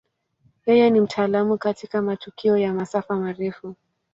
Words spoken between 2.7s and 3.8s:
masafa marefu.